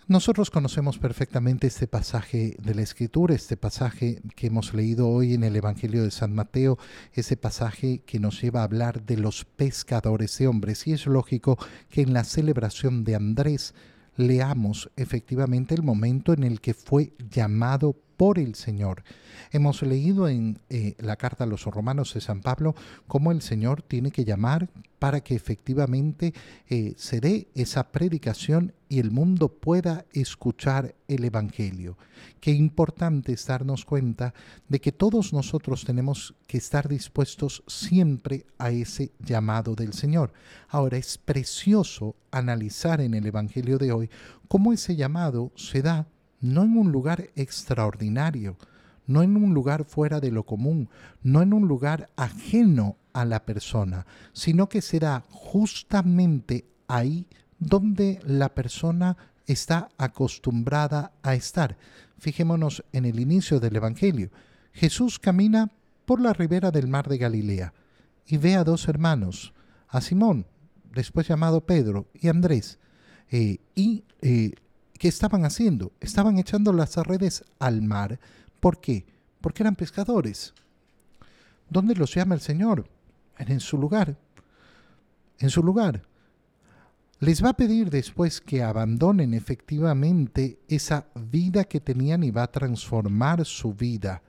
Nosotros 0.05 0.51
conocemos 0.51 0.97
perfectamente 0.97 1.67
este 1.67 1.87
pasaje 1.87 2.57
de 2.61 2.75
la 2.75 2.81
Escritura, 2.81 3.33
este 3.33 3.55
pasaje 3.55 4.21
que 4.35 4.47
hemos 4.47 4.73
leído 4.73 5.07
hoy 5.07 5.33
en 5.33 5.45
el 5.45 5.55
Evangelio 5.55 6.03
de 6.03 6.11
San 6.11 6.35
Mateo, 6.35 6.77
ese 7.13 7.37
pasaje 7.37 7.99
que 8.05 8.19
nos 8.19 8.41
lleva 8.41 8.59
a 8.59 8.65
hablar 8.65 9.05
de 9.05 9.15
los 9.15 9.45
pescadores 9.45 10.37
de 10.37 10.47
hombres. 10.47 10.87
Y 10.87 10.91
es 10.91 11.05
lógico 11.05 11.57
que 11.89 12.01
en 12.01 12.11
la 12.11 12.25
celebración 12.25 13.05
de 13.05 13.15
Andrés 13.15 13.73
leamos 14.17 14.91
efectivamente 14.97 15.73
el 15.73 15.83
momento 15.83 16.33
en 16.33 16.43
el 16.43 16.59
que 16.59 16.73
fue 16.73 17.13
llamado 17.29 17.95
por 18.17 18.39
el 18.39 18.55
Señor. 18.55 19.03
Hemos 19.51 19.81
leído 19.81 20.27
en 20.27 20.59
eh, 20.69 20.95
la 20.99 21.15
carta 21.15 21.43
a 21.43 21.47
los 21.47 21.65
romanos 21.65 22.13
de 22.13 22.21
San 22.21 22.41
Pablo 22.41 22.75
cómo 23.07 23.31
el 23.31 23.41
Señor 23.41 23.81
tiene 23.81 24.11
que 24.11 24.25
llamar 24.25 24.69
para 24.99 25.21
que 25.21 25.35
efectivamente 25.35 26.33
eh, 26.69 26.93
se 26.95 27.19
dé 27.19 27.49
esa 27.55 27.91
predicación 27.91 28.73
y 28.87 28.99
el 28.99 29.11
mundo 29.11 29.49
pueda 29.49 30.05
escuchar 30.13 30.95
el 31.07 31.25
Evangelio. 31.25 31.97
Qué 32.39 32.51
importante 32.51 33.33
es 33.33 33.45
darnos 33.45 33.85
cuenta 33.85 34.33
de 34.69 34.79
que 34.79 34.91
todos 34.91 35.33
nosotros 35.33 35.83
tenemos 35.83 36.35
que 36.47 36.57
estar 36.57 36.87
dispuestos 36.87 37.63
siempre 37.67 38.45
a 38.57 38.71
ese 38.71 39.11
llamado 39.19 39.75
del 39.75 39.93
Señor. 39.93 40.31
Ahora 40.69 40.97
es 40.97 41.17
precioso 41.17 42.15
analizar 42.31 43.01
en 43.01 43.13
el 43.13 43.25
Evangelio 43.25 43.77
de 43.77 43.91
hoy 43.91 44.09
cómo 44.47 44.71
ese 44.71 44.95
llamado 44.95 45.51
se 45.55 45.81
da 45.81 46.07
no 46.43 46.63
en 46.63 46.77
un 46.77 46.91
lugar 46.91 47.29
extraordinario, 47.35 48.57
no 49.07 49.23
en 49.23 49.37
un 49.37 49.53
lugar 49.53 49.85
fuera 49.85 50.19
de 50.19 50.29
lo 50.29 50.43
común, 50.43 50.89
no 51.21 51.41
en 51.41 51.53
un 51.53 51.69
lugar 51.69 52.09
ajeno 52.17 52.97
a 53.13 53.23
la 53.23 53.45
persona, 53.45 54.05
sino 54.33 54.67
que 54.67 54.81
será 54.81 55.23
justamente 55.29 56.65
ahí 56.87 57.27
donde 57.59 58.19
la 58.25 58.53
persona 58.53 59.15
está 59.47 59.87
acostumbrada 59.97 61.13
a 61.23 61.33
estar. 61.33 61.77
Fijémonos 62.17 62.83
en 62.91 63.05
el 63.05 63.21
inicio 63.21 63.61
del 63.61 63.77
Evangelio. 63.77 64.29
Jesús 64.73 65.19
camina 65.19 65.71
por 66.05 66.19
la 66.19 66.33
ribera 66.33 66.71
del 66.71 66.89
mar 66.89 67.07
de 67.07 67.19
Galilea 67.19 67.73
y 68.27 68.35
ve 68.35 68.55
a 68.55 68.65
dos 68.65 68.89
hermanos, 68.89 69.53
a 69.87 70.01
Simón, 70.01 70.45
después 70.93 71.25
llamado 71.25 71.65
Pedro, 71.65 72.07
y 72.13 72.27
Andrés, 72.27 72.79
eh, 73.31 73.59
y 73.75 74.03
eh, 74.21 74.55
¿Qué 75.03 75.09
estaban 75.09 75.43
haciendo? 75.43 75.91
Estaban 75.99 76.37
echando 76.37 76.71
las 76.71 76.95
redes 76.95 77.43
al 77.59 77.81
mar. 77.81 78.21
¿Por 78.61 78.79
qué? 78.79 79.05
Porque 79.41 79.61
eran 79.61 79.75
pescadores. 79.75 80.53
¿Dónde 81.69 81.93
los 81.93 82.15
llama 82.15 82.35
el 82.35 82.39
Señor? 82.39 82.87
En 83.37 83.59
su 83.59 83.77
lugar. 83.77 84.15
En 85.39 85.49
su 85.49 85.61
lugar. 85.61 86.03
Les 87.19 87.43
va 87.43 87.49
a 87.49 87.57
pedir 87.57 87.89
después 87.89 88.39
que 88.39 88.63
abandonen 88.63 89.33
efectivamente 89.33 90.59
esa 90.69 91.07
vida 91.15 91.65
que 91.65 91.81
tenían 91.81 92.23
y 92.23 92.31
va 92.31 92.43
a 92.43 92.51
transformar 92.53 93.43
su 93.43 93.73
vida 93.73 94.21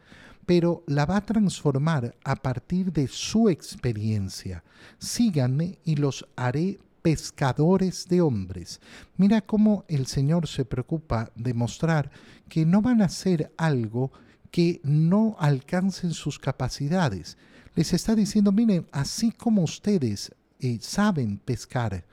pero 0.45 0.83
la 0.89 1.07
va 1.07 1.19
a 1.19 1.25
transformar 1.25 2.17
a 2.23 2.37
partir 2.37 2.93
de 2.93 3.09
su 3.09 3.49
experiencia. 3.49 4.63
Síganme 4.99 5.79
y 5.85 5.97
los 5.97 6.27
haré 6.37 6.81
pescadores 7.05 8.09
de 8.09 8.23
hombres. 8.23 8.81
Mira 9.19 9.43
cómo 9.43 9.85
el 9.89 10.07
Señor 10.07 10.49
se 10.49 10.65
preocupa 10.65 11.31
de 11.35 11.53
mostrar 11.53 12.11
que 12.49 12.65
no 12.65 12.81
van 12.81 13.03
a 13.03 13.05
hacer 13.05 13.53
algo 13.59 14.11
que 14.51 14.81
no 14.85 15.37
alcancen 15.39 16.15
sus 16.15 16.39
capacidades. 16.39 17.37
Les 17.75 17.93
está 17.93 18.15
diciendo, 18.15 18.53
miren, 18.53 18.87
así 18.91 19.33
como 19.33 19.63
ustedes 19.63 20.35
eh, 20.61 20.79
saben 20.81 21.37
pescar, 21.37 22.07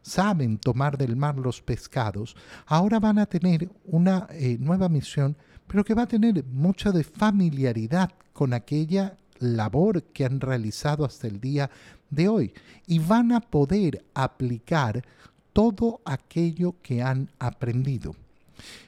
saben 0.00 0.56
tomar 0.56 0.96
del 0.96 1.14
mar 1.14 1.36
los 1.36 1.60
pescados, 1.60 2.34
ahora 2.64 2.98
van 2.98 3.18
a 3.18 3.26
tener 3.26 3.68
una 3.84 4.28
eh, 4.30 4.56
nueva 4.58 4.88
misión, 4.88 5.36
pero 5.66 5.84
que 5.84 5.92
va 5.92 6.04
a 6.04 6.08
tener 6.08 6.42
mucha 6.46 6.90
de 6.90 7.04
familiaridad 7.04 8.12
con 8.32 8.54
aquella 8.54 9.14
labor 9.40 10.02
que 10.02 10.24
han 10.24 10.40
realizado 10.40 11.04
hasta 11.04 11.26
el 11.26 11.40
día 11.40 11.70
de 12.10 12.28
hoy 12.28 12.52
y 12.86 12.98
van 12.98 13.32
a 13.32 13.40
poder 13.40 14.04
aplicar 14.14 15.04
todo 15.52 16.00
aquello 16.04 16.76
que 16.82 17.02
han 17.02 17.30
aprendido. 17.38 18.14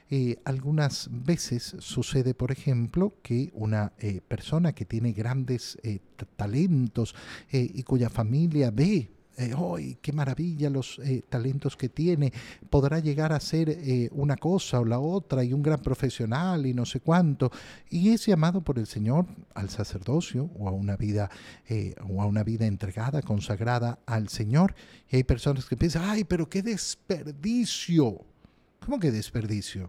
Eh, 0.09 0.37
algunas 0.43 1.09
veces 1.11 1.75
sucede, 1.79 2.33
por 2.33 2.51
ejemplo, 2.51 3.13
que 3.21 3.49
una 3.53 3.93
eh, 3.99 4.19
persona 4.27 4.73
que 4.73 4.85
tiene 4.85 5.13
grandes 5.13 5.77
eh, 5.83 5.99
talentos 6.35 7.15
y 7.51 7.83
cuya 7.83 8.09
familia 8.09 8.71
ve 8.71 9.09
¡ay, 9.37 9.97
qué 10.01 10.11
maravilla 10.11 10.69
los 10.69 10.99
eh, 10.99 11.23
talentos 11.27 11.77
que 11.77 11.89
tiene! 11.89 12.31
Podrá 12.69 12.99
llegar 12.99 13.33
a 13.33 13.39
ser 13.39 13.69
eh, 13.69 14.09
una 14.11 14.37
cosa 14.37 14.79
o 14.79 14.85
la 14.85 14.99
otra 14.99 15.43
y 15.43 15.53
un 15.53 15.61
gran 15.61 15.81
profesional 15.81 16.65
y 16.65 16.73
no 16.73 16.85
sé 16.85 16.99
cuánto. 16.99 17.51
Y 17.89 18.09
es 18.09 18.25
llamado 18.25 18.61
por 18.61 18.77
el 18.77 18.87
Señor 18.87 19.25
al 19.53 19.69
sacerdocio 19.69 20.49
o 20.57 20.67
a 20.67 20.71
una 20.71 20.95
vida, 20.97 21.29
eh, 21.67 21.95
o 22.09 22.21
a 22.21 22.25
una 22.25 22.43
vida 22.43 22.65
entregada, 22.65 23.21
consagrada 23.21 23.99
al 24.05 24.29
Señor. 24.29 24.75
Y 25.09 25.17
hay 25.17 25.23
personas 25.23 25.65
que 25.65 25.77
piensan, 25.77 26.03
¡ay, 26.05 26.23
pero 26.23 26.49
qué 26.49 26.61
desperdicio! 26.61 28.25
¿Cómo 28.79 28.99
que 28.99 29.11
desperdicio? 29.11 29.87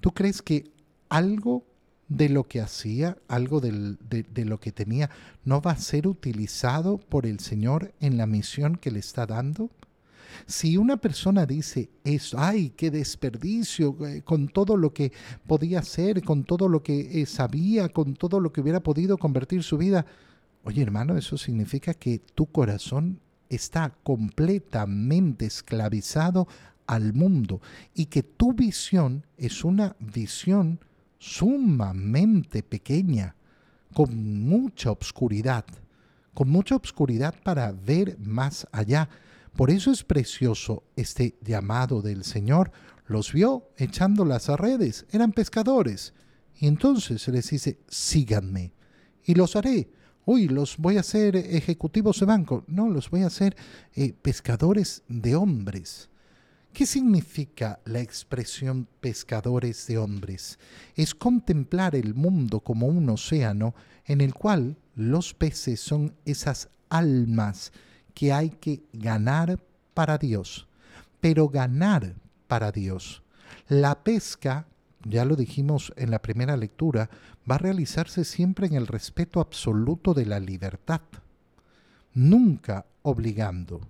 ¿Tú 0.00 0.12
crees 0.12 0.42
que 0.42 0.70
algo 1.08 1.64
de 2.08 2.28
lo 2.28 2.44
que 2.44 2.60
hacía, 2.60 3.18
algo 3.28 3.60
de, 3.60 4.44
lo 4.44 4.60
que 4.60 4.72
tenía, 4.72 5.10
no 5.44 5.60
va 5.60 5.72
a 5.72 5.78
ser 5.78 6.06
utilizado 6.06 6.98
por 6.98 7.26
el 7.26 7.40
Señor 7.40 7.92
en 8.00 8.16
la 8.16 8.26
misión 8.26 8.76
que 8.76 8.90
le 8.90 8.98
está 8.98 9.26
dando? 9.26 9.70
Si 10.46 10.76
una 10.76 10.98
persona 10.98 11.46
dice 11.46 11.90
eso, 12.04 12.38
ay, 12.38 12.70
qué 12.76 12.90
desperdicio, 12.90 13.96
eh, 14.06 14.22
con 14.22 14.48
todo 14.48 14.76
lo 14.76 14.92
que 14.92 15.12
podía 15.46 15.80
hacer, 15.80 16.22
con 16.22 16.44
todo 16.44 16.68
lo 16.68 16.82
que 16.82 17.22
eh, 17.22 17.26
sabía, 17.26 17.88
con 17.88 18.14
todo 18.14 18.40
lo 18.40 18.52
que 18.52 18.60
hubiera 18.60 18.80
podido 18.80 19.18
convertir 19.18 19.62
su 19.62 19.78
vida, 19.78 20.06
oye 20.64 20.82
hermano, 20.82 21.16
eso 21.16 21.36
significa 21.36 21.94
que 21.94 22.20
tu 22.34 22.46
corazón 22.46 23.20
está 23.48 23.94
completamente 24.02 25.46
esclavizado 25.46 26.46
al 26.86 27.12
mundo 27.14 27.60
y 27.94 28.06
que 28.06 28.22
tu 28.22 28.52
visión 28.52 29.26
es 29.36 29.64
una 29.64 29.96
visión 29.98 30.80
sumamente 31.18 32.62
pequeña, 32.62 33.36
con 33.94 34.42
mucha 34.42 34.90
obscuridad, 34.90 35.64
con 36.34 36.48
mucha 36.48 36.76
obscuridad 36.76 37.34
para 37.42 37.72
ver 37.72 38.18
más 38.18 38.66
allá. 38.72 39.08
Por 39.56 39.70
eso 39.70 39.90
es 39.90 40.04
precioso 40.04 40.84
este 40.94 41.36
llamado 41.42 42.00
del 42.02 42.24
Señor. 42.24 42.70
Los 43.06 43.32
vio 43.32 43.70
echando 43.76 44.24
las 44.24 44.48
redes, 44.48 45.06
eran 45.10 45.32
pescadores. 45.32 46.14
Y 46.60 46.66
entonces 46.66 47.26
les 47.28 47.50
dice, 47.50 47.78
síganme. 47.88 48.72
Y 49.24 49.34
los 49.34 49.56
haré. 49.56 49.90
Uy, 50.24 50.48
los 50.48 50.76
voy 50.76 50.96
a 50.98 51.00
hacer 51.00 51.36
ejecutivos 51.36 52.20
de 52.20 52.26
banco. 52.26 52.64
No, 52.66 52.90
los 52.90 53.08
voy 53.10 53.22
a 53.22 53.28
hacer 53.28 53.56
eh, 53.94 54.12
pescadores 54.12 55.02
de 55.08 55.36
hombres. 55.36 56.10
¿Qué 56.78 56.86
significa 56.86 57.80
la 57.86 57.98
expresión 57.98 58.86
pescadores 59.00 59.88
de 59.88 59.98
hombres? 59.98 60.60
Es 60.94 61.12
contemplar 61.12 61.96
el 61.96 62.14
mundo 62.14 62.60
como 62.60 62.86
un 62.86 63.10
océano 63.10 63.74
en 64.04 64.20
el 64.20 64.32
cual 64.32 64.76
los 64.94 65.34
peces 65.34 65.80
son 65.80 66.14
esas 66.24 66.68
almas 66.88 67.72
que 68.14 68.32
hay 68.32 68.50
que 68.50 68.84
ganar 68.92 69.58
para 69.92 70.18
Dios. 70.18 70.68
Pero 71.20 71.48
ganar 71.48 72.14
para 72.46 72.70
Dios. 72.70 73.24
La 73.66 74.04
pesca, 74.04 74.68
ya 75.02 75.24
lo 75.24 75.34
dijimos 75.34 75.92
en 75.96 76.12
la 76.12 76.22
primera 76.22 76.56
lectura, 76.56 77.10
va 77.50 77.56
a 77.56 77.58
realizarse 77.58 78.22
siempre 78.22 78.68
en 78.68 78.74
el 78.74 78.86
respeto 78.86 79.40
absoluto 79.40 80.14
de 80.14 80.26
la 80.26 80.38
libertad, 80.38 81.00
nunca 82.14 82.86
obligando. 83.02 83.80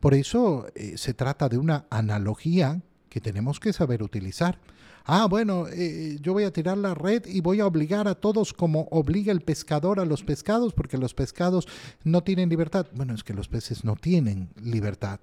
Por 0.00 0.14
eso 0.14 0.66
eh, 0.74 0.96
se 0.96 1.14
trata 1.14 1.48
de 1.48 1.58
una 1.58 1.86
analogía 1.90 2.80
que 3.08 3.20
tenemos 3.20 3.60
que 3.60 3.72
saber 3.72 4.02
utilizar. 4.02 4.58
Ah, 5.04 5.26
bueno, 5.26 5.66
eh, 5.68 6.18
yo 6.20 6.32
voy 6.32 6.44
a 6.44 6.52
tirar 6.52 6.76
la 6.78 6.94
red 6.94 7.26
y 7.26 7.40
voy 7.40 7.60
a 7.60 7.66
obligar 7.66 8.08
a 8.08 8.16
todos 8.16 8.52
como 8.52 8.88
obliga 8.90 9.32
el 9.32 9.40
pescador 9.40 10.00
a 10.00 10.04
los 10.04 10.24
pescados, 10.24 10.74
porque 10.74 10.98
los 10.98 11.14
pescados 11.14 11.68
no 12.02 12.22
tienen 12.24 12.48
libertad. 12.48 12.88
Bueno, 12.92 13.14
es 13.14 13.22
que 13.22 13.32
los 13.32 13.48
peces 13.48 13.84
no 13.84 13.94
tienen 13.94 14.50
libertad. 14.60 15.20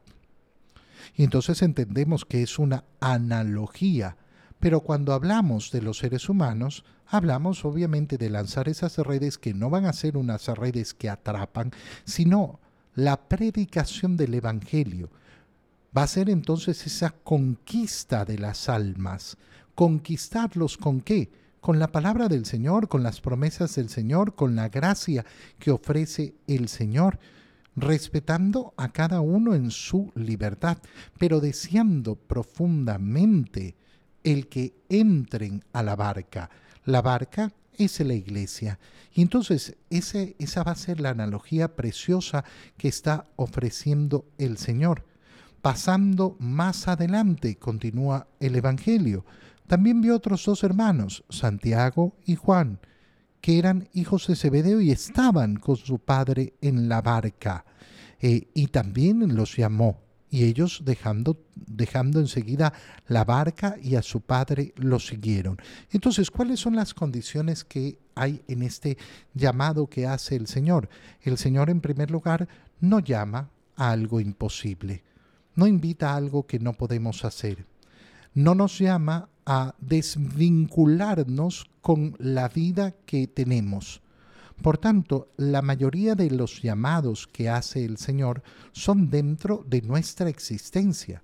Y 1.15 1.23
entonces 1.23 1.61
entendemos 1.61 2.23
que 2.25 2.41
es 2.41 2.59
una 2.59 2.85
analogía. 3.01 4.17
Pero 4.59 4.79
cuando 4.79 5.11
hablamos 5.11 5.71
de 5.71 5.81
los 5.81 5.97
seres 5.97 6.29
humanos, 6.29 6.85
hablamos 7.05 7.65
obviamente 7.65 8.17
de 8.17 8.29
lanzar 8.29 8.69
esas 8.69 8.97
redes 8.97 9.37
que 9.37 9.53
no 9.53 9.69
van 9.69 9.85
a 9.85 9.91
ser 9.91 10.15
unas 10.15 10.47
redes 10.47 10.93
que 10.93 11.09
atrapan, 11.09 11.71
sino 12.05 12.61
la 12.95 13.27
predicación 13.27 14.17
del 14.17 14.33
Evangelio. 14.35 15.09
Va 15.95 16.03
a 16.03 16.07
ser 16.07 16.29
entonces 16.29 16.85
esa 16.85 17.11
conquista 17.11 18.25
de 18.25 18.39
las 18.39 18.69
almas. 18.69 19.37
¿Conquistarlos 19.75 20.77
con 20.77 21.01
qué? 21.01 21.31
Con 21.61 21.79
la 21.79 21.91
palabra 21.91 22.27
del 22.27 22.45
Señor, 22.45 22.87
con 22.87 23.03
las 23.03 23.21
promesas 23.21 23.75
del 23.75 23.89
Señor, 23.89 24.35
con 24.35 24.55
la 24.55 24.69
gracia 24.69 25.25
que 25.59 25.71
ofrece 25.71 26.35
el 26.47 26.67
Señor, 26.67 27.19
respetando 27.75 28.73
a 28.77 28.91
cada 28.91 29.21
uno 29.21 29.55
en 29.55 29.71
su 29.71 30.11
libertad, 30.15 30.77
pero 31.17 31.39
deseando 31.39 32.15
profundamente 32.15 33.75
el 34.23 34.47
que 34.47 34.73
entren 34.89 35.63
a 35.73 35.83
la 35.83 35.95
barca. 35.95 36.49
La 36.85 37.01
barca 37.01 37.51
es 37.77 37.99
la 37.99 38.13
iglesia. 38.13 38.79
Y 39.13 39.21
entonces 39.21 39.75
ese, 39.89 40.35
esa 40.39 40.63
va 40.63 40.71
a 40.71 40.75
ser 40.75 40.99
la 40.99 41.09
analogía 41.09 41.75
preciosa 41.75 42.43
que 42.77 42.87
está 42.87 43.27
ofreciendo 43.35 44.25
el 44.37 44.57
Señor. 44.57 45.05
Pasando 45.61 46.35
más 46.39 46.87
adelante, 46.87 47.55
continúa 47.55 48.27
el 48.39 48.55
Evangelio. 48.55 49.25
También 49.67 50.01
vio 50.01 50.15
otros 50.15 50.45
dos 50.45 50.63
hermanos, 50.63 51.23
Santiago 51.29 52.17
y 52.25 52.35
Juan, 52.35 52.79
que 53.39 53.59
eran 53.59 53.87
hijos 53.93 54.27
de 54.27 54.35
Zebedeo 54.35 54.81
y 54.81 54.91
estaban 54.91 55.55
con 55.55 55.77
su 55.77 55.99
padre 55.99 56.53
en 56.61 56.89
la 56.89 57.01
barca. 57.01 57.65
Eh, 58.19 58.49
y 58.53 58.67
también 58.67 59.35
los 59.35 59.55
llamó 59.55 60.03
y 60.33 60.45
ellos 60.45 60.81
dejando, 60.83 61.37
dejando 61.53 62.19
enseguida 62.19 62.73
la 63.07 63.23
barca 63.23 63.75
y 63.79 63.93
a 63.93 64.01
su 64.01 64.21
padre 64.21 64.73
lo 64.77 64.97
siguieron. 64.97 65.59
Entonces, 65.91 66.31
¿cuáles 66.31 66.59
son 66.59 66.75
las 66.75 66.95
condiciones 66.95 67.63
que 67.63 67.99
hay 68.15 68.41
en 68.47 68.63
este 68.63 68.97
llamado 69.35 69.85
que 69.85 70.07
hace 70.07 70.35
el 70.35 70.47
Señor? 70.47 70.89
El 71.21 71.37
Señor, 71.37 71.69
en 71.69 71.81
primer 71.81 72.09
lugar, 72.09 72.47
no 72.79 72.99
llama 72.99 73.51
a 73.75 73.91
algo 73.91 74.19
imposible, 74.19 75.03
no 75.53 75.67
invita 75.67 76.09
a 76.09 76.15
algo 76.15 76.47
que 76.47 76.57
no 76.57 76.73
podemos 76.73 77.25
hacer, 77.25 77.67
no 78.33 78.55
nos 78.55 78.79
llama 78.79 79.29
a 79.45 79.75
desvincularnos 79.77 81.69
con 81.81 82.15
la 82.17 82.49
vida 82.49 82.95
que 83.05 83.27
tenemos 83.27 84.01
por 84.61 84.77
tanto, 84.77 85.29
la 85.37 85.61
mayoría 85.61 86.15
de 86.15 86.29
los 86.29 86.61
llamados 86.61 87.27
que 87.27 87.49
hace 87.49 87.83
el 87.85 87.97
Señor 87.97 88.43
son 88.71 89.09
dentro 89.09 89.63
de 89.67 89.81
nuestra 89.81 90.29
existencia. 90.29 91.21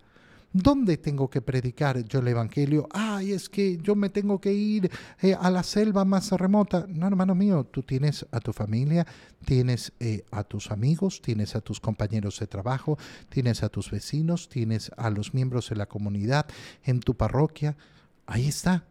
¿Dónde 0.52 0.98
tengo 0.98 1.30
que 1.30 1.42
predicar 1.42 2.04
yo 2.06 2.20
el 2.22 2.28
Evangelio? 2.30 2.88
Ay, 2.92 3.34
es 3.34 3.50
que 3.50 3.78
yo 3.78 3.94
me 3.94 4.10
tengo 4.10 4.42
que 4.42 4.52
ir 4.52 4.89
eh, 5.22 5.36
a 5.39 5.52
la 5.52 5.62
selva 5.62 6.06
más 6.06 6.32
remota. 6.32 6.88
No, 6.89 7.06
hermano 7.06 7.36
mío, 7.36 7.65
tú 7.70 7.84
tienes 7.84 8.26
a 8.32 8.39
tu 8.39 8.52
familia, 8.52 9.06
tienes 9.46 9.94
eh, 10.00 10.24
a 10.32 10.44
tus 10.44 10.72
amigos, 10.72 11.22
tienes 11.22 11.56
a 11.56 11.62
tus 11.62 11.80
compañeros 11.80 12.39
de 12.39 12.48
trabajo, 12.48 12.98
tienes 13.30 13.62
a 13.62 13.70
tus 13.70 13.92
vecinos, 13.92 14.50
tienes 14.50 14.89
a 14.98 15.12
los 15.12 15.36
miembros 15.36 15.70
de 15.70 15.76
la 15.76 15.86
comunidad, 15.86 16.48
en 16.84 17.00
tu 17.00 17.13
parroquia. 17.13 17.78
Ahí 18.26 18.48
está, 18.48 18.86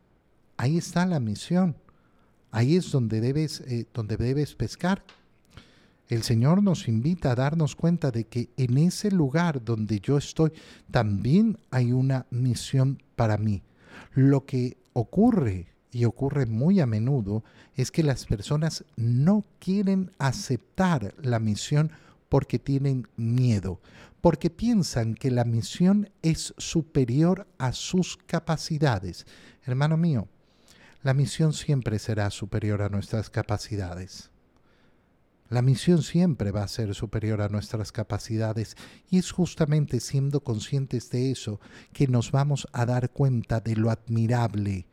ahí 0.57 0.79
está 0.79 1.07
la 1.07 1.19
misión. 1.19 1.75
Ahí 2.51 2.77
es 2.77 2.91
donde 2.91 3.21
debes, 3.21 3.61
eh, 3.61 3.87
donde 3.93 4.17
debes 4.17 4.55
pescar. 4.55 5.05
El 6.09 6.23
Señor 6.23 6.63
nos 6.63 6.89
invita 6.89 7.33
a 7.33 7.35
darnos 7.35 7.77
cuenta 7.77 8.11
de 8.11 8.25
que 8.25 8.49
en 8.57 8.79
ese 8.79 9.11
lugar 9.11 9.63
donde 9.63 10.01
yo 10.01 10.17
estoy 10.17 10.53
también 10.91 11.59
hay 11.71 11.93
una 11.93 12.27
misión 12.31 13.03
para 13.15 13.37
mí. 13.37 13.63
Lo 14.15 14.47
que 14.47 14.79
ocurre 14.95 15.67
y 15.91 16.07
ocurre 16.07 16.47
muy 16.47 16.81
a 16.81 16.87
menudo 16.87 17.45
es 17.75 17.91
que 17.91 18.03
las 18.03 18.25
personas 18.25 18.85
no 18.97 19.45
quieren 19.59 20.11
aceptar 20.19 21.15
la 21.21 21.39
misión 21.39 21.93
porque 22.29 22.59
tienen 22.59 23.07
miedo, 23.17 23.81
porque 24.21 24.51
piensan 24.51 25.15
que 25.15 25.31
la 25.31 25.45
misión 25.45 26.11
es 26.23 26.55
superior 26.57 27.47
a 27.59 27.73
sus 27.73 28.17
capacidades. 28.17 29.27
Hermano 29.65 29.97
mío, 29.97 30.29
la 31.03 31.15
misión 31.15 31.53
siempre 31.53 31.99
será 31.99 32.31
superior 32.31 32.83
a 32.83 32.89
nuestras 32.89 33.31
capacidades. 33.31 34.31
La 35.49 35.63
misión 35.63 36.03
siempre 36.03 36.51
va 36.51 36.63
a 36.63 36.69
ser 36.69 36.95
superior 36.95 37.41
a 37.41 37.49
nuestras 37.49 37.93
capacidades 37.93 38.77
y 39.09 39.19
es 39.19 39.31
justamente 39.31 40.01
siendo 40.01 40.41
conscientes 40.41 41.09
de 41.11 41.31
eso 41.31 41.61
que 41.93 42.07
nos 42.09 42.33
vamos 42.33 42.69
a 42.73 42.85
dar 42.85 43.11
cuenta 43.11 43.61
de 43.61 43.77
lo 43.77 43.91
admirable, 43.91 44.87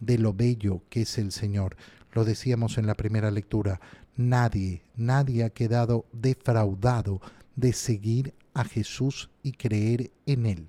de 0.00 0.18
lo 0.18 0.34
bello 0.34 0.82
que 0.90 1.02
es 1.02 1.16
el 1.16 1.32
Señor. 1.32 1.76
Lo 2.12 2.24
decíamos 2.24 2.76
en 2.76 2.86
la 2.86 2.94
primera 2.94 3.30
lectura, 3.30 3.80
nadie, 4.16 4.82
nadie 4.96 5.44
ha 5.44 5.50
quedado 5.50 6.06
defraudado 6.12 7.22
de 7.56 7.72
seguir 7.72 8.34
a 8.52 8.64
Jesús 8.64 9.30
y 9.42 9.52
creer 9.52 10.10
en 10.26 10.44
Él. 10.44 10.68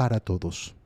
para 0.00 0.18
todos. 0.18 0.79